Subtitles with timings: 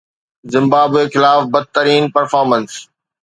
[0.53, 2.71] Zimbabwe خلاف بدترين performance